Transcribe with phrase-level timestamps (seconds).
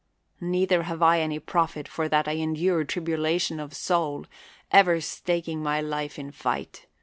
[0.41, 4.25] Neither have I any profit for that I endured tribulation of soul,
[4.71, 6.87] ever staking my life in fight.